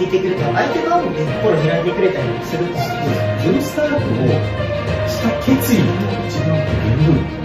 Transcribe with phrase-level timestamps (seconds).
[0.00, 0.10] 聞い。
[0.10, 2.96] てくれて相手側もね心開いてくれたりするんですよ
[3.44, 4.00] ジョイスタートを
[5.04, 5.92] した決意の
[6.24, 7.40] 一番原動力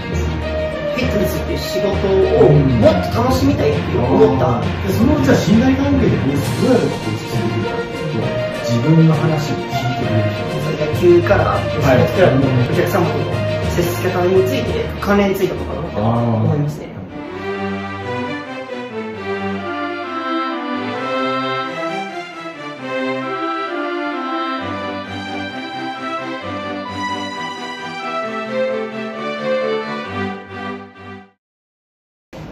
[0.95, 8.31] フィットネスっていう仕事をもっと楽しみたいって思ったでそのじゃあ信頼関係でベースどうやって構築できるかっていうと
[8.63, 10.55] 自分の話を聞いてくれる人。
[10.75, 13.31] 野球からスポーツクラブのお客様との
[13.75, 16.94] 接し方について関連についたのかなと思いますね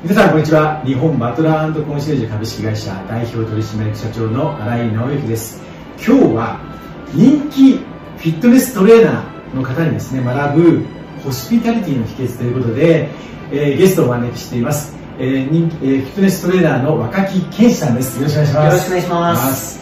[0.04, 0.84] 皆さんこんにちは。
[0.84, 5.62] 日本バトラーコンシェルジュ株式会社代表取締役社長の新井直之です。
[5.96, 6.60] 今日は
[7.14, 10.86] 人気フィットネストレーナーの方にですね学ぶ
[11.24, 13.12] ホスピタリティの秘訣ということで、
[13.54, 14.94] えー、ゲストをお招きしています。
[15.20, 18.18] えー人気えーフィットネストレーナーの若木健志さんです。
[18.18, 18.66] よろしくお願いします。
[18.66, 19.80] よろしくお願いします。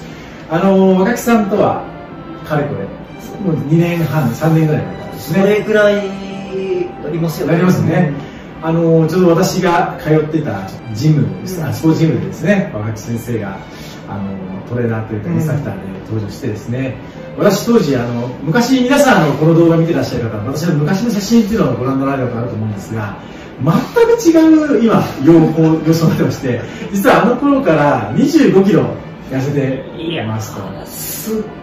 [0.51, 1.84] あの若木さんとは
[2.48, 2.84] かれこれ
[3.43, 7.54] もう2年半3年ぐらい前からですそねれぐらいありますよね。
[7.54, 8.13] なりますね、
[8.62, 12.71] あのちょうど私が通ってたジムです、あスポーツジムでですね。
[12.73, 13.57] 若木先生が
[14.07, 16.98] あのトレーナーというかインストラクターで登場してですね、
[17.37, 23.17] 私当時あの昔皆さんあのこの動画見てらっしゃる方は私の昔の写真っていうのをご覧になられたことあると思うんですが
[23.63, 28.84] 全く違う今様法様相になってまして実はあの頃から2 5キロ
[29.29, 31.60] 痩せていますと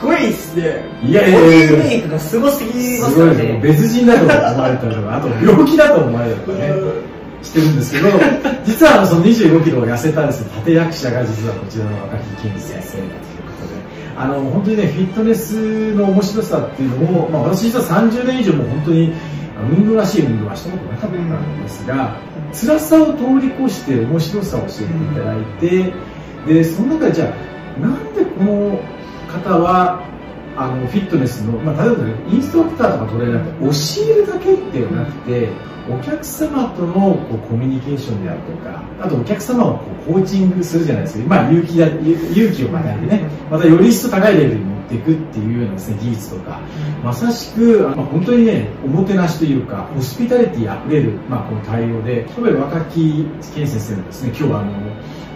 [0.00, 0.84] ごいっすね。
[1.02, 1.70] いやいボやいやいや。
[1.70, 5.16] ディメイクがすごすぎますすごいですね別人だと思われたりとか。
[5.16, 7.10] あと病気だと思われたりとかね。
[7.42, 8.08] してるんですけど。
[8.64, 13.08] 実はその25キロを痩せたですね立役者が実はこちらの若木健先生だという
[13.46, 13.80] ことで
[14.16, 19.12] あの本当にねフィットネスの面白さっていうのを、まあ、私実は30年以上も本当に
[19.76, 22.16] 運動らしい運動はしたことなかったんですが、
[22.52, 25.92] 辛さを通り越して面白さを教えていただいて
[26.46, 28.80] でその中でじゃあなんでこの
[29.30, 30.04] 方は
[30.56, 35.48] あのフィットネスの、まあ、例えばインストラクターとかトレーナーって教えるだけではなくて
[35.88, 43.28] お客様とのこうコミュニケーションであるとかあとお客様をこうコーチングするじゃないですか、まあ、勇気だ勇気を与えてね。
[43.50, 46.60] またより一層高いレベルに持っていくっていうようなです、ね、技術とか。
[47.02, 54.72] まさしく、まあ、本当にねおもてなしというかホスピタリティあふれる、まあ、この対応で例えば若木健先生のですね今日はあの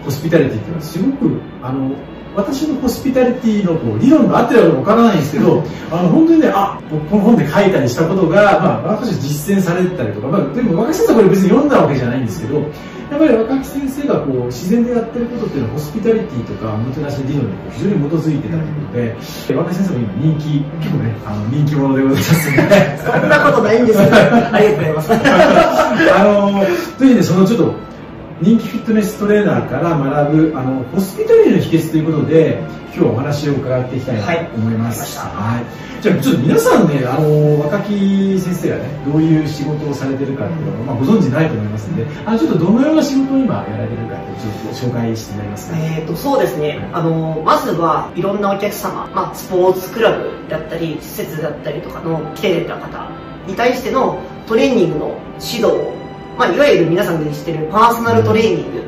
[0.03, 1.95] ホスピタリティっていうのはすごくあの
[2.35, 22.99] 私のホスピタリティのこう理論が合ってるかわからないんですけど、あの本当にね、あ僕この本で書いたりしたことが、まあ、私実践されてたりとか、まあ、でも若木先生はこれ別に読んだわけじゃないんですけど、やっぱり若木先生がこう自然でやってることっていうのはホスピタリティとかおもてなしの理論に非常に基づいてたということで、若木先生も今人気、結構ね、あの人気者でございますね。
[23.05, 26.65] そんなことないんですよ ありがとうございますあの
[26.97, 27.94] というね、そのちょっと
[28.41, 32.59] 人気フィットネストレーナーから学ぶあのホスピタリティの秘訣ということで
[32.93, 35.17] 今日お話を伺っていきたいなと思います。
[35.17, 35.65] はいはい
[36.01, 45.77] じゃあちょっと皆さんねあの若木先生がねどういう仕事をされてるかっていうのを、まあ、ご存知ないと思いますのであのちょっとどのような仕事を今やられてるかちょっと紹介していただけますか？
[45.79, 53.09] えー、とそうですね、あのまずはいろんなお客様、まあ、スポーツクラブだったり施設だったりとかの来てた方
[53.47, 55.91] に対してのトレーニングの指導を、
[56.37, 58.83] まあ、いわゆる皆さんが知ってるパーソナルトレーニング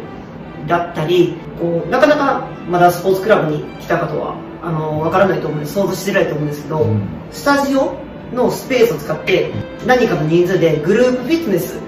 [0.68, 7.08] だったりこうなかなかまだスポーツクラブに来た方はあのわからないと思うんで想像しづらいと思うんですけど、うん。
[7.32, 7.96] スタジオ
[8.34, 9.52] のスペースを使って
[9.86, 11.80] 何かの人数でグループフィットネス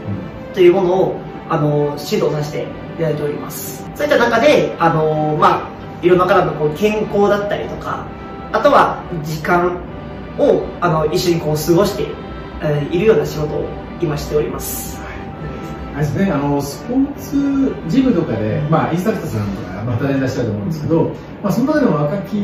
[0.54, 2.66] というものをあの指導させてい
[2.98, 3.84] ただいております。
[3.96, 5.70] そういった中であの、まあ、
[6.02, 8.06] いろんな方のこう健康だったりとか
[8.54, 9.76] あとは時間
[10.38, 12.08] をあの一緒にこう過ごして、
[12.62, 13.68] えーいるような仕事を
[14.02, 14.99] 今しております。
[14.99, 14.99] あ
[16.00, 21.04] れですね、あのスポーツジムとかで、まあ、インストラクターさんとかまあ働いらっしゃると思うんですけど、
[21.44, 22.36] まあ、その中でも若木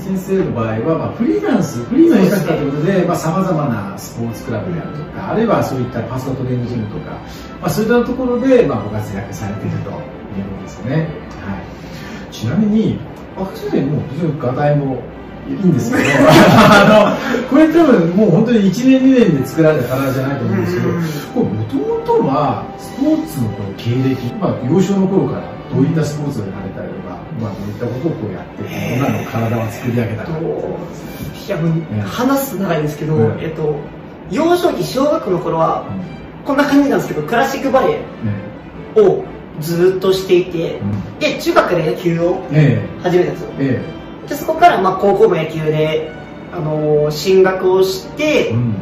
[0.00, 7.10] 先生の場合は、まあ、フリーランスフリーのインストラクターということでさまざ、まなスポーツクラブであるとかあるいはそういったパーソナルトレーニングジムとか、
[7.60, 11.08] まあ、そういったところで、まあ、ご活躍されているということですね、
[11.40, 11.58] は
[12.30, 12.98] い、ちなみに
[13.36, 15.02] 若木先生も非常にガタイも
[15.52, 16.02] いいんですけど。
[16.56, 20.88] あのこれ多分もう本当に1年2年で作られた体じゃないと思うんですけど、
[21.34, 30.32] これもともとはスポーツのこの経歴、まあ、幼少の頃からどういったスポーツをやられたりとか、まあ、どういったことをこうやって今の体を作り上げたか。
[30.38, 31.46] い。
[31.46, 33.74] いやもう話すと長いんですけど、うんえっと、
[34.30, 35.84] 幼少期小学校の頃は
[36.44, 37.98] こんな感じなんですけどクラシックバレ
[38.96, 39.24] うんエを
[39.60, 41.18] ずっとしていて、うん。
[41.18, 42.80] で中学から野球をえ。
[43.02, 43.50] 始めたんですよ。
[43.58, 44.01] ええ
[44.32, 46.10] でそこからまあ高校も野球で、
[46.52, 48.74] あのー進学をして、えうん。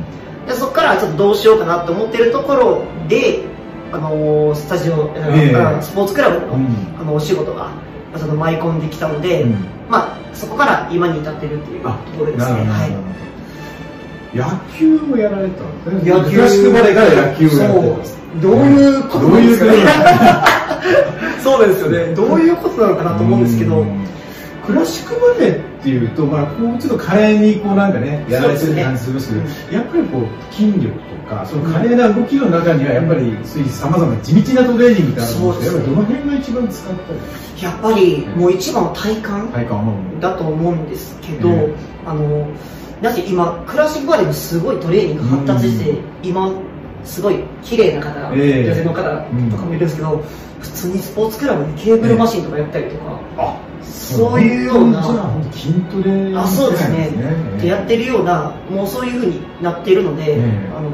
[0.47, 3.43] でそこからちょっとどうしようかなと思ってるところで、
[3.93, 5.57] あのースタジオ、ええ。
[5.57, 6.67] あスポーツクラブの,、うん。
[7.01, 7.73] あのお仕事が
[8.17, 9.55] その舞い込んできたので、うん。
[9.89, 12.61] まあ、そこから今に至ってるっていうとあころですね。
[12.69, 14.37] はい。
[14.37, 14.45] 野
[14.79, 16.13] 球をやられたんですね。
[16.13, 17.89] 野球クラシックバレーから野球をやって。
[17.89, 19.73] たんですそうどういうことなんですかね。
[21.43, 22.15] そうですよね。
[22.15, 24.07] どういうことなのかなと思うんですけど、うん
[24.67, 33.37] クラシックバレーっていうと、まあ、こうちょっと華麗にこうなんかねやられてる感じするんですけどそうですやっぱりこう筋力とかその華麗な動きの中にはやっぱり
[33.69, 37.19] さまざまな地道なトレーニングってあるんですけどそうですやっぱりどの辺が一番使ったり？
[37.63, 39.29] やっぱりもう一番は体幹
[40.21, 41.75] だと思うんですけど、うん。
[42.07, 42.49] あの
[43.03, 46.05] なぜ今クラシックバレーもすごいトレーニング発達して、うん。
[46.23, 46.53] 今
[47.05, 48.67] すごい綺麗な方、ええ。
[48.67, 50.23] 女性の方とかもいるんですけど、
[50.61, 55.03] 普通にスポーツクラブでケーブルマシンとかやったりとか、あそういうような
[55.53, 57.11] 筋トレあそうですね。
[57.13, 60.71] みたいなでやってるようなもうそういう風になっているので、ええ。
[60.77, 60.91] あの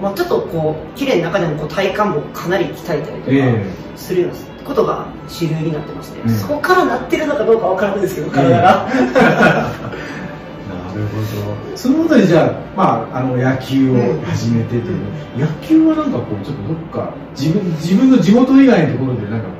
[0.00, 3.64] まあ、ちょっとこう綺麗な中でもこう体幹もかなり鍛えたりとかえ
[3.96, 6.30] するようなことが主流になってまして、うん。
[6.30, 8.94] そこからなってるのかどうかわからないですけど体が、 な
[10.94, 11.20] るほ
[11.70, 11.76] ど。
[11.76, 14.84] そのあたりじゃあ,、まあ、あの野球を始めてという、
[15.38, 19.52] 野球はなんかこうちょっとどっか自分自分の地元以外のところでなんかこ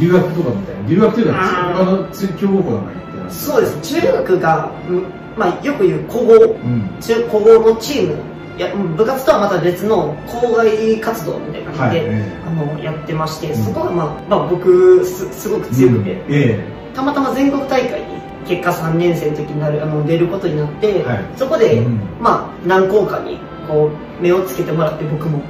[0.00, 2.80] 留学とかみたいな留学というかあー他の強豪校な。
[2.80, 5.02] んか行ってそうです中学が、うん
[5.36, 8.14] まあ、よく言う古豪うん中古豪のチーム
[8.56, 11.64] いやうん部活とはまた別の校外活動みたい。
[11.64, 13.64] な感じで、はいえあのやってまして、うん。
[13.64, 16.22] そこが、まあまあ、僕すすごく強くて、うん。
[16.28, 16.58] え
[16.94, 18.06] たまたま全国大会に
[18.48, 21.24] 結果3年生の時になるあの出ることになって、はい。
[21.36, 22.00] そこで、うん。
[22.20, 25.40] まあ、何校かにこう目をつけてもらって僕も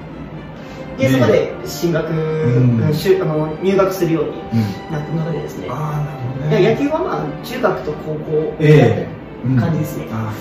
[0.99, 2.95] で、ねそこで進学、んうん。
[2.95, 4.57] しゅあの入学するようにえ
[4.89, 5.69] うんなったのでですね。
[5.71, 9.19] ああなるほどいねや野球はまあ中学と高校ええ。
[9.59, 10.07] 感じですね。
[10.11, 10.33] あ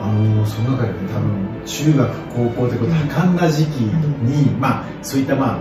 [0.00, 5.58] あのその中でね多分中学高校ということ多感な時期に、まあそういったまあ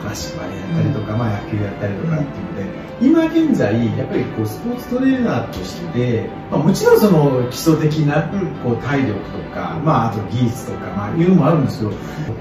[0.00, 8.46] クラシックバレーやったりとか、まあ野球やったりとかっていうので今現在やっぱりこうスポーツトレーナーとして、まあ、もちろんその基礎的なうん。
[8.62, 11.90] こう体力とか、まあ、あと技術とか、まあ、いうのもあるんですけど、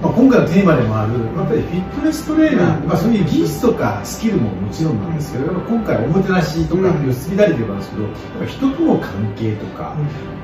[0.01, 2.88] まあ、今回のテーマでもあるやっぱりフィットネストレーナー、うん。
[2.88, 7.07] まあ、そういう技術とかスキルももちろんなんですけど、今回おもてなしとかうん。
[7.07, 9.95] 四つ乱れてるんですけどやっぱ人との関係とか、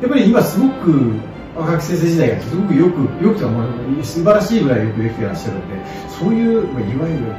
[0.02, 1.14] やっぱり今すごく
[1.56, 3.68] 若木先生時代がすごくよくよくとはも
[4.00, 5.76] う素晴らしいぐらいよくできてらっしゃるんで
[6.08, 7.36] そういう、まあ、いわゆる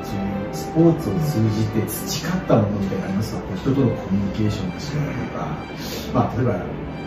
[0.53, 3.41] スポーツを通じて培ったものみたいなのありますか？
[3.57, 5.57] 人とのコミュニケーションの仕方とか、
[6.13, 6.53] まあ、例えば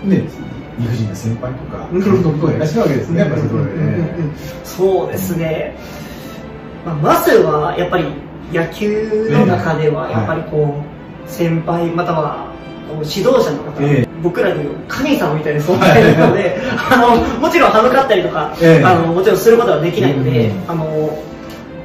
[0.04, 2.04] ね理不尽な先輩とかうん。
[2.04, 4.08] 監督とかいらっしゃるわけですねやっぱりそね。
[4.64, 5.76] そうですね、
[6.86, 8.06] まあ、まずはやっぱり
[8.52, 10.84] 野球の中ではやっぱりこ
[11.26, 12.54] う先輩または
[12.90, 16.58] 指導者の方、え僕らに神様みたいな存在なので
[16.92, 18.84] あのもちろん歯向かったりとか、ええ。
[18.84, 21.18] あのもちろんすることはできないので、うんあの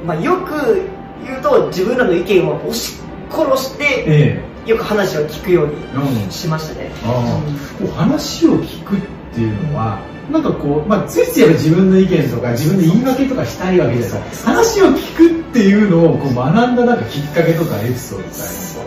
[0.05, 0.81] まあ、よく
[1.25, 2.99] 言うと自分らの意見を押し
[3.29, 6.91] 殺してえよく話を聞くようにしましたね。
[7.03, 7.83] ああ。
[7.83, 8.99] こう話を聞くっ
[9.33, 9.99] ていうのは、
[10.31, 14.51] なんかこう、まあ、ついついやっぱ自分の意見とか、自分で言い訳とかしたいわけですか。
[14.51, 18.83] 話を聞くっていうのをこう学んだなんかきっかけとかエピソードってありますそう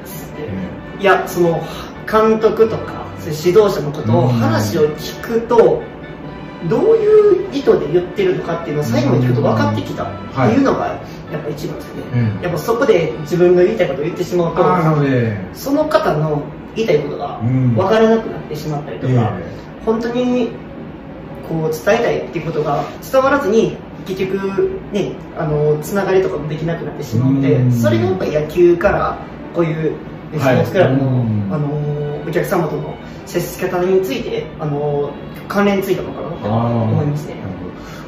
[0.00, 0.36] ですね。
[0.98, 1.60] えいやその
[2.10, 4.28] 監督とか指導者のことをうん。
[4.34, 5.82] 話を聞くと
[6.68, 10.06] どういう意図で言ってるのかっていうのを最後に聞くと分かってきたっ
[10.48, 10.98] ていうのが
[11.30, 12.42] やっぱ一番ですね、うん。
[12.42, 14.62] やっぱそこで自分の言いたいことを言ってしまうと
[15.54, 16.42] その方の
[16.74, 17.74] 言いたいことがうん。
[17.74, 19.44] 分からなくなってしまったりとか、え
[19.84, 20.50] 本当に
[21.48, 27.72] こう伝えたいっていうことが伝わらずに結局ねあのつながりとかもできなくなってしまうのでうん。
[27.72, 29.18] それがやっぱり野球から
[29.54, 29.94] こういう
[30.32, 31.54] スポーツクラブの,、はいうん。
[31.54, 32.94] あのお客様との
[33.26, 35.12] 接し方についてあの
[35.48, 37.36] 関連ついたのかなと思いますね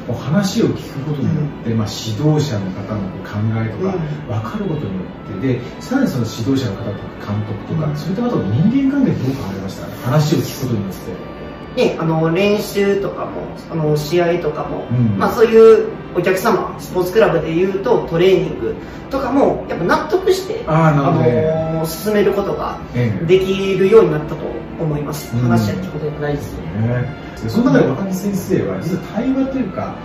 [0.09, 3.93] 話を聞くことによって、まあ、指導者の方の考えとか
[4.41, 5.01] 分かることによ
[5.37, 7.95] ってでさらにその指導者の方とか監督とか、うん。
[7.95, 9.85] そういった方の人間関係どう変わりました？
[10.09, 11.38] 話を聞くことによって
[11.75, 15.17] ね、あの練習とかもあの試合とかも、うん。
[15.17, 18.75] まあ、そういうお客様スポーツクラブでいうとトレーニング
[19.09, 23.25] とかもやっぱ納得してあの進めることがええ。
[23.25, 24.45] できるようになったと
[24.79, 25.43] 思います、うん。
[25.43, 29.95] 話し合ってことが大事ですね、その中で若木先生は実は対話というか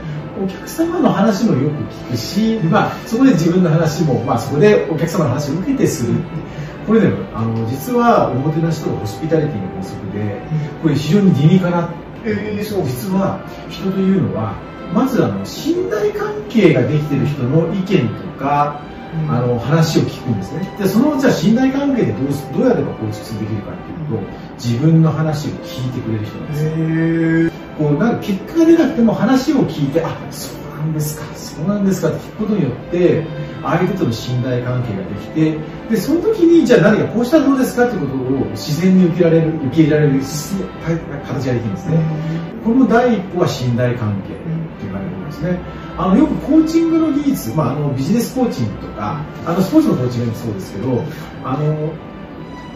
[0.43, 1.77] お客様の話もよく
[2.09, 6.15] 聞くし、まあ、そこで自分の話も、まあ、そこでお客様の話を受けてする
[6.87, 10.41] これねあの実はおもてなしとかホスピタリティの法則で
[10.83, 11.95] これ非常に理にかなって
[12.27, 14.55] えーそう実は人というのは
[14.93, 18.81] まずあの信頼関係ができてる人の意見とか
[19.29, 20.69] あの話を聞くんですね。
[20.79, 24.27] でそのじゃあ信頼関係でどうすどうやれば構築できるかっていうと
[24.59, 26.71] 自分の話を聞いてくれる人なんですよ。
[26.71, 31.35] へこうなんか結果が出なくても話を聞いてあそうなんですか。
[31.35, 33.25] そうなんですかって聞くことによって
[33.63, 35.59] 相手との信頼関係ができて
[35.91, 38.19] でその時にじゃあ何かこうしたらどうですかってことを
[38.51, 41.99] 自然に受けられる受け入れられる形ができるんですね、
[42.65, 44.43] この第一歩は信頼関係って
[44.83, 45.59] 言われるんですね。
[45.97, 51.05] あのよくコーチングの技術、まあ、あのビジネスコーチングとかあのスポーツのコーチングもそうですけど
[51.45, 51.93] あの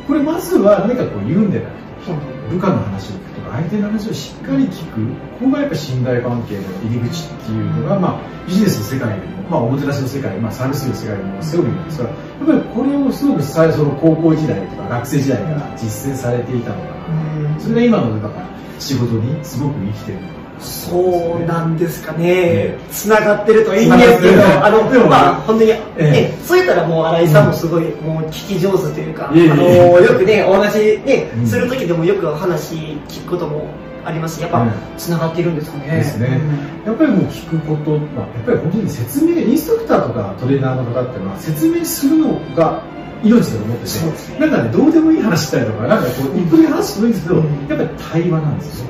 [0.07, 5.01] これまずは何かこう言うんでなく部下の話を聞くとか相手の話をしっかり聞く。
[5.41, 17.61] ここがやっぱ信頼関係の入り口っていうのが、まあ、ビジネスの世界でも、まあ、おもてなしの世界、まあ、サービスの世界でもセオリーなんですがやっぱりこれをすごく最初の高校時代とか学生時代から実践されていたのかな。
[17.61, 18.47] それが今のだから
[18.79, 22.77] 仕事にすごく生きてるのかそうなんですかね。
[22.91, 32.75] つながってるといいんですけど、あの、まあ、本当に、ね、そう言ったらもう新井さんもすごい、もう聞き上手というか、あの、よくね、お話ね、する時でもよく話
[33.09, 33.67] 聞くことも
[34.05, 35.97] ありますし、やっぱ、つながっているんですかね。
[35.97, 36.41] ですね。
[36.85, 42.83] やっぱりもう聞くこと、まあ、やっぱり本当に説明、インストクターとかトレーナーの方っていうのは、説明するのが、
[43.25, 48.87] 命だと思ってて、なんかね、どうでもいい話したりとか、なんかこう、ゆっくり話してもいいんですけど、やっぱり対話なんですよ。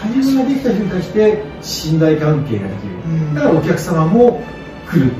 [0.00, 4.42] 対話ができた瞬間して信頼関係ができる、だからお客様も
[4.88, 5.12] 来る。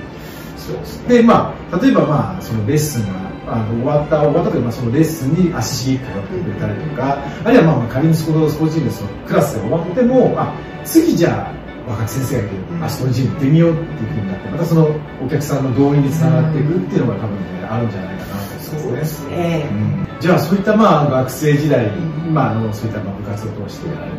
[1.09, 8.93] でまあ例えばまあそのレッスンがあの終わった終わったというか、まあ、そのレッスンに足しげく通ってくれたりとか、あるいはまあ仮にスポーツコーチングの
[9.27, 14.89] クラスが終わってもあ次じゃあ若手先生がいる、明日のジム行ってみようっていうふうになってまたその
[15.25, 18.60] お客さんの動員につながっていくっていうのが多分ねあるんじゃないかなと。
[18.79, 24.17] そうですね、うん、じゃあそういったまあ学生時代、まあ、あのそういったまあ部活を通してやられて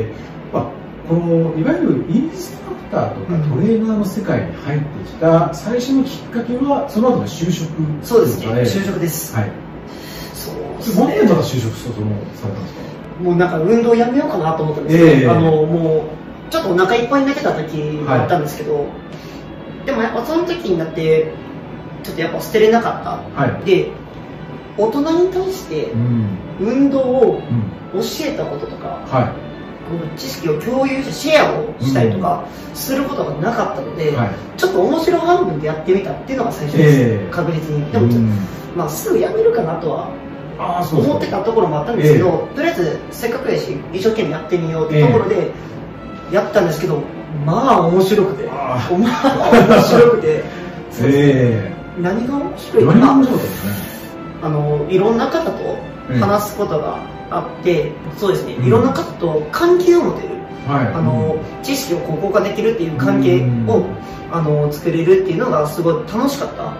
[0.00, 0.12] いて、
[0.52, 0.66] まあ、
[1.08, 7.70] このいわゆるインストラクターとかトレーナーの世界に入ってきた最初のきっかけはその後の就職
[8.02, 8.46] そうですね。
[8.62, 9.34] 就職です。
[9.34, 9.50] はい。
[10.34, 11.06] そうですね。
[11.06, 12.00] 何でまた就職しようと
[12.40, 12.80] されたんですか？
[13.22, 16.06] もうなんか運動やめようかなと思ったんですけど、えー、あのも
[16.48, 18.80] うちょっとお腹いっぱいになってた時があったんですけど、は
[19.82, 21.32] い、でもやっぱその時になって
[22.02, 23.90] ちょっとやっぱ捨てれなかった、はい、で
[24.76, 25.92] 大人に対して
[26.60, 27.42] 運動を
[27.92, 29.50] 教えたこととか、はい。
[30.16, 37.90] 知識を共有してシェアをしたりとかすることがなかったので、はい、ちょっと面白半分でやってみたっていうのが最初です、えー、確実に。
[37.90, 38.28] でもちょっと、
[38.76, 40.10] まあ、すぐやめるかなとは
[40.92, 45.50] 思ってたところもあったんですけど、えー、とりあえずせっかくやし一生懸命やってみようっていうところで
[46.32, 47.02] やったんですけど、
[47.44, 48.46] まあ面白くて。
[48.46, 49.06] まあ面
[49.82, 50.44] 白くて、
[51.02, 53.28] えー、何が面白いかな、ね、
[54.42, 55.78] あのいろんな方と
[56.20, 56.98] 話すことが、
[57.30, 60.34] あってそうですね、いろんな方と関係を持てる、
[60.66, 63.86] はい、あの知識をこう交換できるっていう関係を、
[64.32, 66.74] あの作れるっていうのがすごい楽しかった。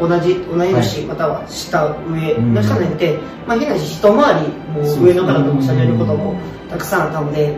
[0.00, 6.36] 同じ同い年、または下上の人がいて、まあ、変な話一回りもう上の方とも下にいることも
[6.70, 7.56] たくさんあったので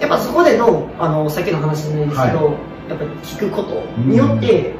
[0.00, 2.54] やっぱそこでのあのさっきの話じゃないですけど、はい、
[2.90, 4.74] やっぱり聞くことによって、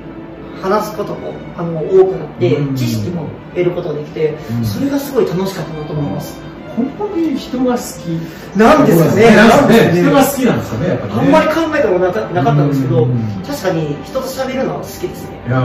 [0.62, 6.46] 話すこともあの多くなって、知識も得ることができて、それがすごい楽しかったなと思います。
[6.76, 8.58] 本当に人が好き。
[8.58, 9.34] なんですよね。
[9.34, 9.92] なんね。
[9.94, 13.08] 人が好きなんですかね、やっぱり、ね、あんまり考えたことなかなかったんですけど、
[13.46, 15.42] 確かに人と喋るのは好きですね。
[15.48, 15.62] いや、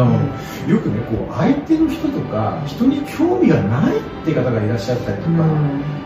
[0.67, 5.45] よくね、こう、相手の人とか、人に興味がないって方がいらっしゃったりとか、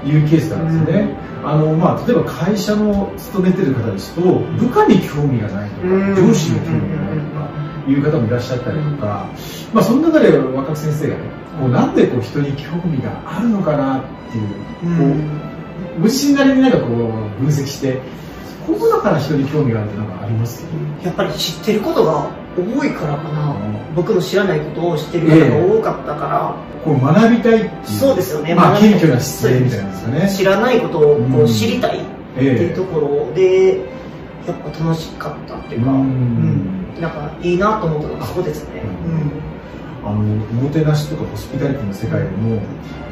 [0.06, 1.16] いうケースなんですよね。
[1.44, 5.88] あの、まあ、例えば会社の勤めてる方ですと、部下に興味がないとか、
[6.20, 7.50] 上司に興味がないとか、
[7.88, 9.28] いう方もいらっしゃったりとか、
[9.74, 11.22] まあ、その中で若く先生がね、
[11.60, 14.48] こうなんでこう人に興味があるのかなっていう、
[14.98, 15.04] こ
[15.98, 18.00] うご自身なりになんかこう分析して、
[18.66, 20.66] ここだから人に興味があるってなんかあります
[21.04, 23.56] やっぱり知ってることが多いからかな、
[23.96, 30.36] 僕の知らないことを知ってる方が多かったから、えー、こう学びたいっていうそうですよね、まあ、謙虚な姿勢みたいなんですかね。
[30.36, 32.04] 知らないことをこう知りたいっ
[32.36, 33.78] ていうところで、
[34.48, 38.82] やっぱ楽しかったっていうか、うん、なんかいいなと思ったのがそこですね、
[40.04, 40.10] うん。
[40.10, 40.24] あのお
[40.64, 42.62] もてなしとかホスピタリティの世界でも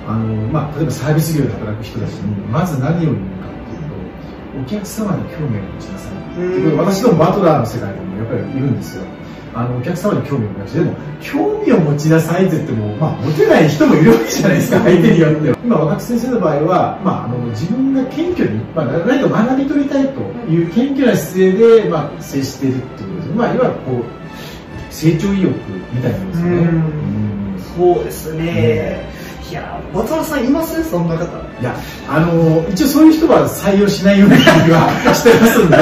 [0.08, 6.14] あの、まあ、例えばサービス業で働く人たちにまず何を言うかっていうとお客様に興味を持ちなさい。
[6.34, 9.04] って私のバトラーの世界でもやっぱりいるんですよ。
[9.56, 10.84] あのお客様に興味を持ちなさい。
[10.84, 15.58] でも興味を持ちなさいって言っても、まあ、持てない人もいるわけじゃないですか相手によっては。
[15.64, 21.52] 今若木先生の場合は、まあ、あの自分が謙虚に、まあ、何か学び取りたいという謙虚な姿勢
[21.84, 25.54] で、まあ、接しているっていうまあ、いわゆるこう成長意欲
[25.94, 26.68] みたいなんですね。
[27.76, 29.14] そうですね。
[29.50, 30.84] いや、松原さんいます？
[30.90, 31.24] そんな方。
[31.60, 31.76] いや、
[32.10, 35.78] あの、一応そういう人は採用しないような気は してますんで、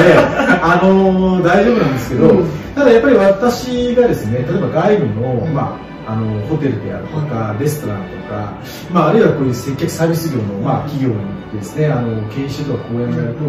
[0.62, 8.52] あの、大丈夫なんですけど、うん、ただやっぱり私がですね、例えば外部の、まあ、あのホテルであるとか、レストランとか、
[8.92, 11.14] まあ、あるいはこういう接客サービス業の、まあ、企業に
[11.54, 13.44] ですねあの研修とか講演をやると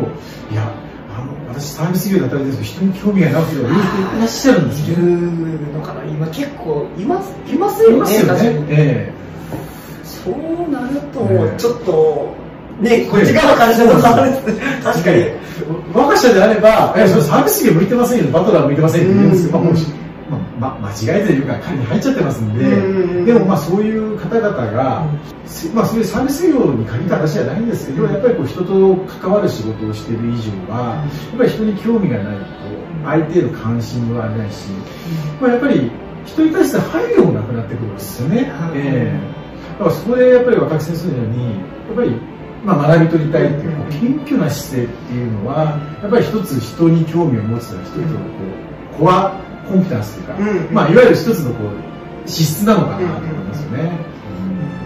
[0.53, 0.69] いや
[1.49, 9.13] 私サービス業で働いてるんですけど人に興味がなくていらっしゃるんですいよるのかな今結構いますいますよねいますよ確かにねえ。
[10.03, 12.33] そうなるとねちょっと
[12.79, 15.43] ねこっち側からしたらそうですねえ確かに。
[15.93, 19.65] 我が社であれば、いやそれサービス業向いてませんよ、バトラー向いてませんって言うんですけど、うん。
[19.65, 20.02] まあもう
[20.59, 23.25] まあ、間違えてるか、彼に入っちゃってますんで、うん。
[23.25, 25.05] でもまあそういう方々が、
[25.45, 32.43] せまあそういうサービス業に限った話じゃないんですけど、やっぱりこう人と関わる仕事をしている以上は、やっぱり人に興味がないと、
[33.05, 34.69] 相手への関心はないし、
[35.41, 35.91] まあ、やっぱり
[36.25, 38.51] 人に対して配慮もなくなってくるんですよね。
[38.71, 39.33] うんええ。
[39.79, 41.57] だからそこでやっぱり若木先生のように、や
[41.93, 42.11] っぱり、
[42.63, 48.25] まあ、学び取りたいっていう、こう謙虚な姿勢っていうのは、やっぱり一つ人に興味を持つというのは、一つのこ
[48.95, 49.33] う、コア
[49.67, 53.91] コンピタンスというか、うんまあ、いわゆる一つのこう、資質なのかなと思いますよね。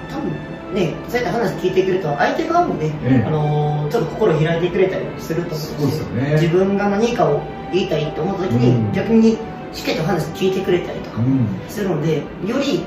[0.10, 0.32] 多分
[0.74, 3.26] ねそういった話聞いてくると相手側もね、ええ。
[3.26, 6.32] あのーちょっと心を開いてくれたりもすると思うしそうですよね。
[6.34, 7.42] 自分が何かを
[7.72, 8.92] 言いたいと思った時に、うん。
[8.92, 9.38] 逆に
[9.74, 12.84] しっかりと話聞いてくれたりとかうんするのでより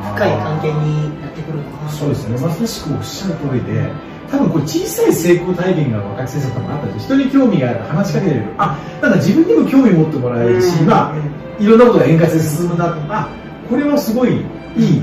[0.00, 3.90] 深い関係になってくるのかなとそうですね、まさしくおっしゃる通りで、
[4.30, 10.86] 多分こう小さい成功体験が若生ともあったんです人に興味がある、話しかけられる、あなんか自分にも興味持ってもらえるし、うん。
[10.86, 11.16] まあ、
[11.58, 13.28] いろんなことが円滑に進むなと、あ
[13.68, 14.36] これはすごい
[14.76, 15.02] いい、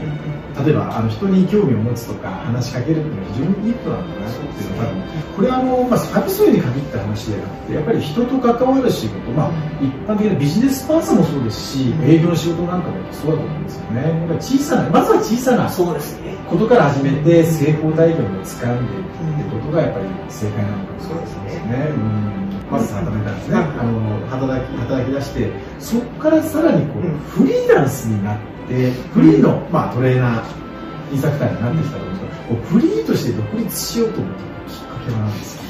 [0.64, 5.04] 例えばあの人に興味を持つとか、話しかけるっていうのは非常にいいことなんだなっていうのは、多分
[5.36, 14.02] これはあの、まあ、サービス業に限った話ではなくて、やっぱり人と関わる仕事、まあ、一般的なビジネスパーソンもそうですし、営業の仕事なんかもそうだと思うんですよね。
[14.02, 21.88] やっぱり小さな、まずは小さなことから始めて成功体験を掴んでいくってことがやっぱり正解なのかもしれないですね。
[21.92, 22.38] うん
[22.70, 23.56] まず働いたんですね。
[23.56, 35.64] あの働き働き出して、そこからさらにこう、うんフリーランスになって、フリーの、まあ、トレーナー、インストラクターになってきたと思うんですけど、フリーとして独立しようと思ったきっかけは何ですか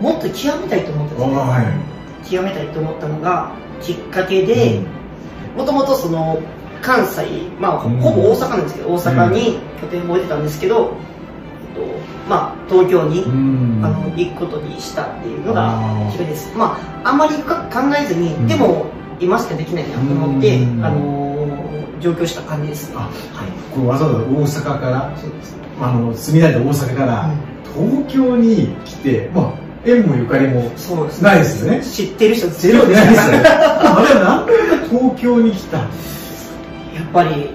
[0.00, 2.28] もっと極めたいと思ったんですねはい。
[2.30, 4.80] 極めたいと思ったのがきっかけで
[5.56, 6.42] もともとその
[6.82, 10.96] 関西まあほぼ大阪なんですけど大阪に拠点を置いてたんですけど、
[11.74, 11.82] えっと
[12.28, 13.80] まあ、東京に、うん。
[13.84, 16.10] あの行くことにしたっていうのがあー。
[16.10, 16.54] きっかけです。
[16.56, 18.46] まああんまりか考えずに、うん。
[18.46, 18.86] でも
[19.20, 20.84] 今しかできないなと思って、うん。
[20.84, 21.25] あのー
[22.00, 22.96] 上京した感じですね。
[22.96, 23.10] あはい
[23.74, 25.56] これわざわざ大阪から、そうです。
[25.80, 27.30] あの住み慣れた大阪から
[27.74, 29.52] 東京に来て、まあ、
[29.84, 31.82] 縁もゆかりもそうですないですよね。
[31.82, 33.06] 知ってる人ゼロですよ。
[33.06, 33.12] ね。
[33.44, 34.52] あれはなんで
[34.88, 35.78] 東京に来た。
[35.78, 35.86] やっ
[37.12, 37.50] ぱり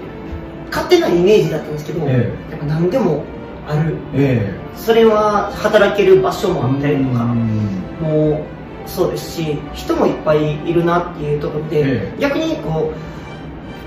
[0.70, 3.24] 勝手なイメージだったんですけど、えやっぱ何でも
[3.68, 3.96] ある。
[4.14, 8.08] えそれは働ける場所もあったりとかうん。
[8.08, 8.44] も
[8.86, 12.14] うそうですし人もいっぱいいるなっていうところで、え。
[12.18, 13.12] 逆にこう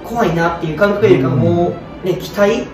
[0.05, 2.67] 怖いなっていう感覚よりかもう、ね、期待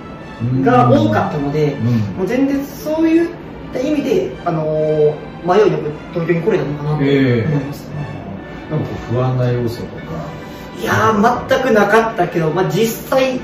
[0.64, 1.88] が多かったので、うん。
[2.18, 3.30] もう全然そういっ
[3.74, 7.40] た意味で、あのー迷いなく東京に来れたのかなと思ええ。
[7.40, 7.90] います、
[8.70, 10.02] なんか不安な要素とか。
[10.80, 13.40] いやー全くなかったけど、まあ、実際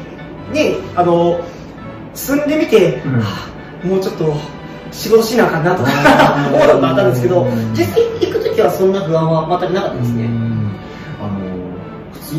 [0.51, 1.39] ねあの
[2.13, 3.19] 住んでみて、うん。
[3.19, 3.23] は
[3.83, 4.33] あもうちょっと
[4.91, 5.91] 仕事しなあかんなとか
[6.51, 7.73] 思うのがあったんですけどうん。
[7.73, 10.29] 実際行く時はそんな不安は全くなかったですね、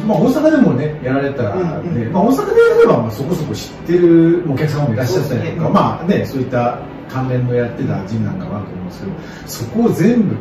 [0.06, 9.12] まあ、大阪でもねやられたんうんまあ、大阪でやればまあそこそこ知ってるお客様もいらっしゃったりとか、まあねそういった関連のやってたジムなんかはあると思うんですけど
[9.46, 10.40] そこを全部こ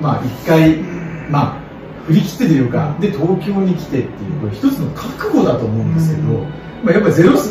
[0.00, 0.76] うまあ一回
[1.30, 1.70] まあ
[2.06, 6.44] 振り切ってというかで東京に来てっていうこれ一つの覚悟だと思うんですけど、うん
[6.82, 7.48] まあ、やっぱりゼロス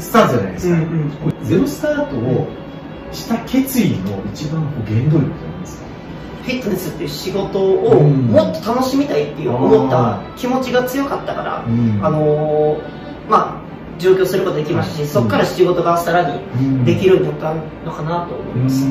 [0.00, 0.76] スタートじゃないですか、
[1.42, 2.46] ゼロスタートを
[3.12, 5.85] した決意の一番こう原動力って何ですか
[6.46, 8.28] フィットネスっていう仕事をうん。
[8.28, 12.00] もっと楽しみたいっていう思った気持ちが強かったから、うん。
[12.00, 12.82] あのー
[13.28, 13.66] まあ
[13.98, 16.84] 上京することできましたし、はいそこから仕事がさらにうん。
[16.84, 17.54] できるようになった
[17.84, 18.86] のかなと思います、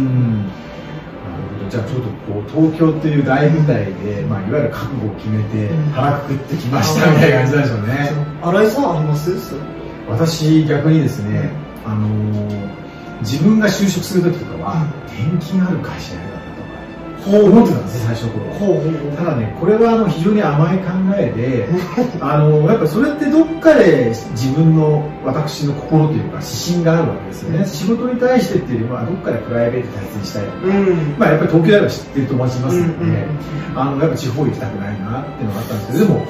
[1.70, 5.92] じゃあちょっとこう東京っていう大舞台で、まあ、いわゆる覚悟を決めてうん。
[5.92, 7.82] 腹くくってきましたみたいな感じなんでしょう。
[7.88, 9.56] ね、新井さんあります？
[10.10, 11.52] 私逆にですね、
[11.86, 12.76] あのー
[13.22, 16.22] 自分が就職する時とかは、転勤がある会社や
[17.26, 20.86] 思ってたんですね最初の頃ただねこれはあの非常に甘い考
[21.18, 21.68] えで
[22.22, 36.26] あのやっぱそれってどっかで自分の私の心というか指針があるわけですよね仕事に対してっていうよりはどっかでプライベート大切にしたいとか、うんまあ、やっぱり東京であれば知ってる友達いますので、うんうんあのやっぱ地方行きたくないなっていうのがあったんですけどでも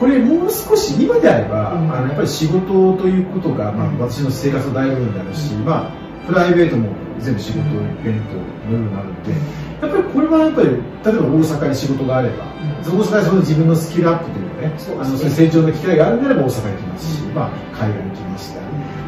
[0.00, 7.62] これもう少し今であれば、うんあのやっぱり仕事ということが、まあ、私の生活の大部分であるし、まあ、プライベートも全部仕事イ
[8.04, 9.32] ベントのようになるので
[9.80, 12.44] やっぱりこれはやっぱり例えば大阪に仕事があれば、
[12.84, 15.02] 大阪でその自分のスキルアップというかねそうね。
[15.02, 18.60] あの成長の機会があるんであれば大阪に行きますし、まあ、海外に行きました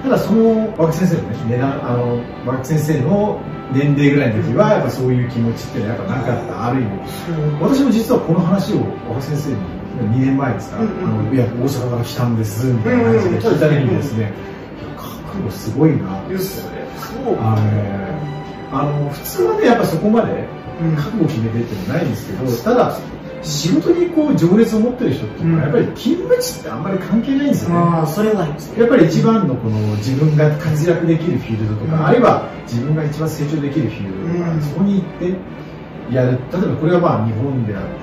[0.03, 3.41] ただその若木先生のね値段あの若木先生の
[3.73, 6.67] 年齢ぐらいの時はやっぱそういう気持ちっていうのはやっぱなかった。
[6.67, 6.91] ある意味。
[7.61, 8.79] 私も実はこの話を
[9.09, 9.57] 若木先生に
[10.17, 14.33] 2年前ですか、うんうん、あのいや大阪から来たんですみたいな感じで聞いた時にですね、
[14.83, 16.79] うんうん、覚悟すごいなって。
[17.41, 18.18] あの、ね、
[18.71, 20.47] あの普通はねやっぱそこまで
[20.97, 22.99] 覚悟決めてっていうのはないんですけど、ただ
[23.43, 27.77] 仕事にこう情熱を持ってる人っていうのは、やっぱり勤務地ってあんまり関係ないんですよね。
[27.79, 28.47] あそれは。
[28.47, 36.39] やっぱり一番のこの自分が活躍できるフィールドとか、うん、あるいは自分が一番成長できるフィールドとか、うん、そこに行ってやる。
[36.53, 37.95] 例えばこれはまあ日本であると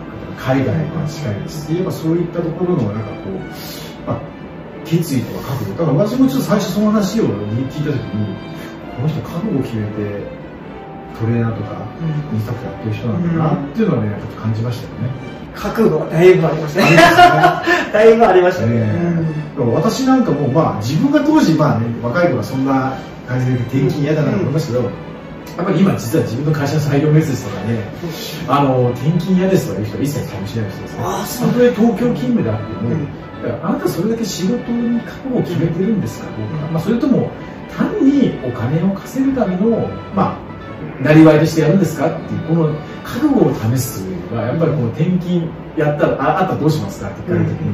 [0.41, 3.39] か、海外は近いですし、うん、そういったところのなんかこう、
[4.07, 4.21] まあ、
[4.85, 5.77] 決意とか覚悟。
[5.77, 8.35] だから私もちょっと最初その話を聞いたときに、
[8.95, 10.44] この人覚悟を決めて、
[11.19, 11.81] トレーナーとか
[12.33, 15.09] インスタクターやってる人なんだなっていうのはね、ちょっと感じましたよね。
[15.55, 16.81] 覚悟が だいぶありました。
[16.81, 16.97] ね。
[17.93, 18.65] だいぶありました。
[18.65, 18.83] ね。
[19.57, 22.93] うん、私なんかもまあ自分が当時まあね、若い頃はそんな
[23.27, 24.83] 感じで転勤嫌だなと思いましたけど、
[25.57, 27.79] やっぱり今実は自分の会社の採用面接とかね、
[28.47, 31.03] あの、転勤嫌ですとかいう人は一切かもしれないですね。
[31.39, 32.91] たとえ東京勤務であっても、
[33.63, 37.29] あなたそれだけ仕事に覚悟を決めてるんですか、うん、まあ、それとも
[37.75, 40.44] 単にお金を稼ぐための、まあ、
[41.03, 47.73] なりわいとしてやるんですかっていうこの覚悟を試すというのがやっぱりこの転勤やったらああったらどうしますかって聞かれた時に、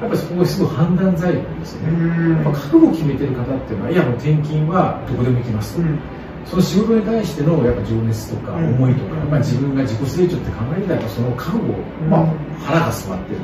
[0.00, 5.82] やっぱりそこがすごい判断材料ですよね、やっぱ覚悟を決めてる方っていうのはいやもう転勤はどこでも行きますと、
[6.44, 11.72] その仕事に対してのやっぱ情熱とか思いとか、まあ、自分が自己成長って考えたらその覚悟、
[12.08, 12.26] まあ、
[12.64, 13.40] 腹が据わってる、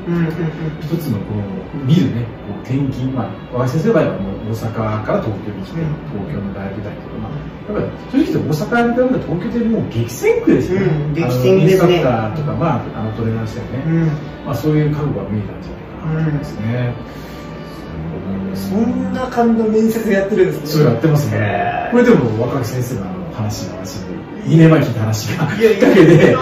[0.81, 1.45] 一つのこの
[1.85, 5.81] 見るねこう転勤、まあ、若井先生の場合はもう大阪から東京に来て、
[6.13, 7.33] 東京の大舞台とか、まあ、
[7.67, 14.13] 正直大阪に比べたら東京でもう激戦区ですよね、うん、激戦区ですねインストラクターとか、まあ、あのトレーナーしてね、
[14.45, 16.95] まあ、そういう覚悟が見えたんじゃないかなと思いますね。
[18.55, 20.67] そんな感じの面接やってるんですね。
[20.67, 21.89] そうやってますね。
[21.91, 23.99] これでも若木先生の話が私
[24.47, 26.33] 2年前に聞いた話がきっかけで、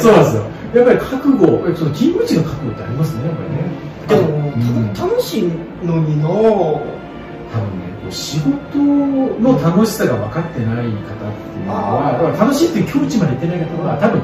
[0.00, 0.52] そうなんですよ。
[0.74, 3.92] やっぱり覚悟、その勤務地の覚悟ってありますね、やっぱりね。
[4.08, 5.42] でも、うん、楽しい
[5.84, 6.80] のにな多
[7.60, 14.22] 分ね、仕事の楽しさが分かってない方っていうのは、楽しいっていう境地まで行ってない方は、多分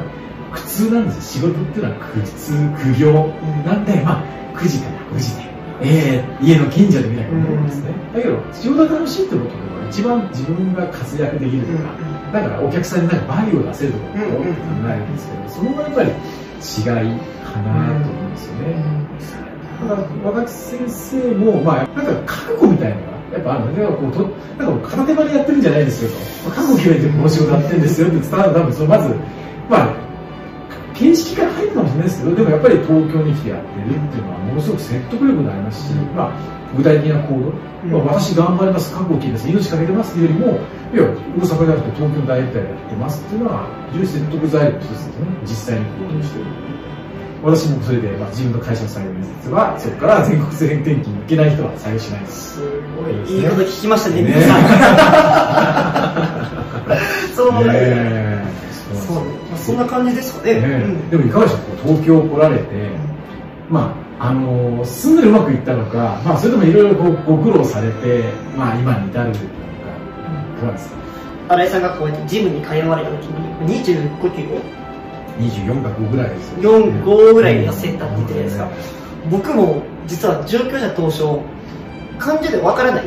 [0.53, 1.43] 苦痛なんです。
[1.43, 1.49] よ。
[1.49, 3.35] 仕事っていうのは苦痛、苦行。
[3.65, 4.23] なんで、まあ、
[4.57, 5.49] 9時から9時で。
[5.81, 11.95] えー、家の近所で見なきゃいけないんですね、だけど仕事が楽しいってことでは一番自分が活躍できるとか、
[12.33, 16.15] だからお客さんになんかバリューを出せるところを考えるんですけど、その後やっぱり違い
[17.47, 18.83] かなと思うんですよね、
[19.89, 29.15] だから若木先生も、まあ、なんか覚悟みたいなのがやっぱあるので、こうとなんか片手間でやってるんじゃないですけど、覚悟決めてこの仕事やってるんですよって伝わると多分そのまず、
[29.69, 30.09] まあ
[30.99, 40.59] 形式から入るかもしれないですけどでもやっぱり東京に来てやってるっていうのはものすごく説得力がありますし、まあ、具体的な行動、まあ、私頑張ります覚悟を決めます命かけてますっていうよりも
[40.91, 41.07] いや
[41.39, 46.88] 大阪であると東京大舞台でやってますっていうのは非常に説得材料の一つですね実際に行動している。
[47.43, 52.55] 私もそれで、まあ、自分の会社の採用面接はそこから全国性転勤に行けない人は採用しないです。
[52.57, 52.61] す
[53.01, 54.35] ごい、いいこと聞きましたねね。
[57.37, 58.43] そうね
[59.07, 59.23] そう。
[59.57, 60.61] そんな感じですかね、ね
[61.11, 62.65] でもいかがでしょう東京来られて、
[63.69, 68.25] まああの住んでうまくいったのか、まあ、それともいろいろご苦労されて、
[68.57, 69.45] まあ、今に至るのかい
[70.61, 70.97] かがですか？
[71.55, 74.49] 新井さんがこうやってジムに通われた時に25キロ
[75.39, 78.99] 24か5ぐらいですよ、ね、4、5ぐらい痩せたって言ってるじゃないですか、
[79.31, 81.25] 僕も実は上京者当初
[82.19, 83.05] 感じでわからない。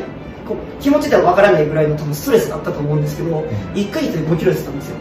[0.80, 4.96] 気持ちではわからないぐらいの多分ストレスだったと思うんですけど、うん、1ヶ月で5キロ痩せたんですよ。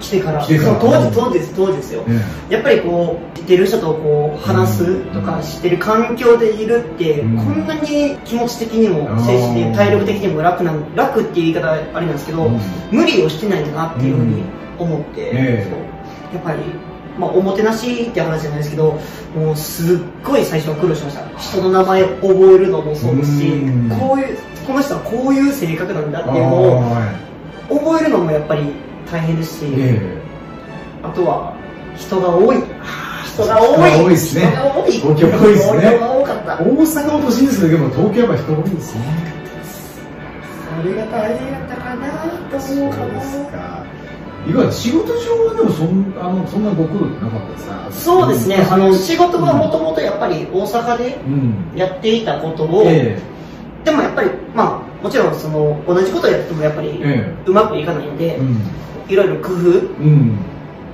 [0.00, 0.44] 来てから。
[0.44, 2.02] 当時当時です当時ですよ、
[2.50, 12.50] やっぱりこう知ってる人とこう話すとか、知ってる環境でいるって、こんなに気持ち的にも精神的体力的にも楽な楽っていう言い方あれなんですけど、
[12.92, 14.42] 無理をしてないんだなっていうふうに
[14.78, 15.66] 思って、
[16.32, 16.62] やっぱり
[17.18, 18.96] まあ、おもてなしって話じゃないですけど
[19.34, 21.38] もうすっごい最初は苦労しました。
[21.38, 23.50] 人の名前覚えるのもそうですし
[23.98, 26.82] こういうこの人はこういう性格なんだっていうのを
[27.68, 28.72] 覚えるのもやっぱり
[29.10, 31.56] 大変ですし、えー、あとは
[31.96, 32.56] 人が多い。
[33.34, 34.04] 人が多い。
[34.04, 34.52] 多いですね。
[34.86, 35.98] 東京多いですね。
[35.98, 39.02] 大阪も都心ですけど東京は人多いですね。
[40.80, 42.06] それが大変だったかな
[42.48, 42.98] と思うか
[43.58, 43.84] な
[44.48, 47.92] いわゆる仕事上はでもそんあのそんなご苦労なかったですか？
[47.92, 51.18] そうですね、あの仕事はもともとやっぱり大阪で
[51.78, 53.20] やっていたことを、うんえ。
[53.82, 57.02] ー、でもやっぱりまあもちろんその同じことをやってもやっぱり
[57.46, 58.56] うまくいかないので、うん。
[59.08, 60.38] いろいろ工夫、うん、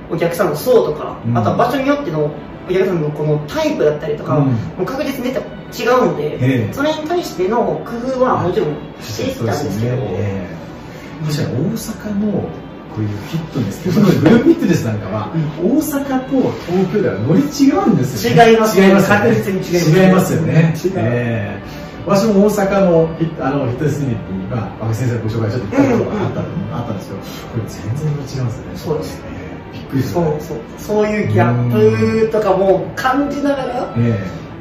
[0.09, 2.31] お客さんの層とか、うん、あとは場所によっての
[2.69, 4.53] お客さんのこのタイプだったりとか、うん。
[4.53, 6.73] もう確実に違うので、ええ。
[6.73, 11.25] それに対しての工夫はもちろんしていったんですけど、ええ。
[11.25, 12.49] 確かに大阪の
[12.95, 15.29] こういうフィットネスグループフィットネスなんかは、
[15.61, 18.51] 大阪と東京ではノリ違うんですよね。
[18.51, 18.87] 違いますね。
[18.87, 19.09] 違います。
[19.09, 20.73] 確実に違います違いますよね。
[20.83, 21.85] 違うええ。
[22.07, 28.51] 私も大阪のフィットあのフィットネスユニットに、まあ、先生のご紹介ちょっと行ったことがあった,、あったんですけどこれ全然違うんですよね。
[28.75, 34.19] そうですええびっくりしそまうそうそういうギャップとかも感じながらえ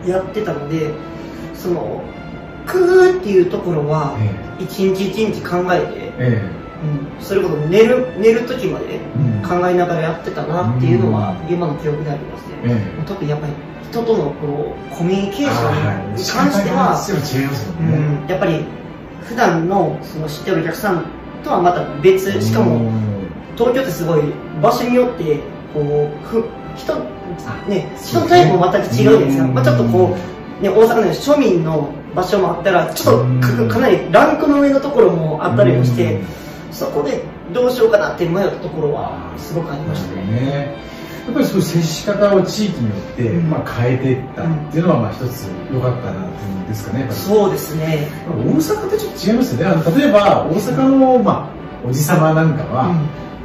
[0.09, 0.91] やってたので
[1.55, 2.03] その
[2.67, 4.65] 工夫っていうところはええ。
[4.65, 6.51] 一日一日考えて、え
[7.19, 9.43] うん、それこそ寝る寝る時までえうん。
[9.43, 13.05] 考えながらやってたなっていうのは今の記憶でありますね、ええ。
[13.07, 13.53] 特にやっぱり
[13.91, 16.99] 人とのこうコミュニケーションに仕関しては、
[17.81, 18.65] うんん、やっぱり
[19.23, 21.05] 普段のその知ってるお客さん
[21.43, 22.31] とはまた別。
[22.41, 22.91] しかも
[23.57, 24.23] 東京ってすごい
[24.61, 25.39] 場所によって
[25.73, 26.45] こうふ
[26.77, 26.99] 人
[27.69, 30.17] ね人のタイプも全く違うじゃないですか、まあ、ちょっとこ
[30.61, 33.41] う、ね、大阪の庶民の場所もあったらちょっとうん。
[33.41, 36.44] かかなりランクの上のところもあったりもしてうん
[36.75, 40.77] そこでどうしようかなって迷ったところはすごくありましたねね。
[41.25, 43.49] やっぱりそういう接し方を地域によって、うん。
[43.49, 49.67] まあ、変えていったっていうのはまあ一つ良かったなっていうんですかねそうですね、大阪ってちょっと違いますよね。
[49.67, 51.51] あの例えば大阪の、ま
[51.85, 52.95] あ、おじさまなんかは、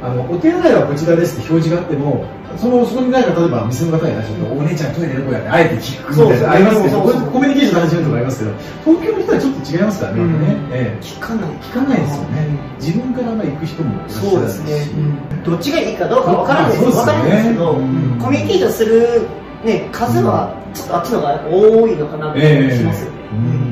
[0.02, 2.24] あのお手洗いはこちらですって表示があっても
[2.56, 8.50] そのそこになんか例えば店の方に出してお姉ちゃんトイレどこやってあえて聞くみたいなありますけどそうそうそうコミュニケーションの始めるとかありますけど
[8.84, 10.40] 東京の人はちょっと違いますからね,、うん。
[10.40, 11.04] ねええ。
[11.04, 11.50] 聞かない。
[11.60, 12.46] 聞かないですよね、
[12.80, 15.04] 自分からまあ行く人もいらっしゃるしそうですね、
[15.44, 16.84] どっちがいいかどうかわからないです。
[16.84, 16.90] ね。
[16.96, 18.18] わからないですけど、うん。
[18.18, 19.20] コミュニケーションする、
[19.64, 23.04] ね、数はちょっとあっちの方が多いのかなって気がします。
[23.04, 23.69] よね、うん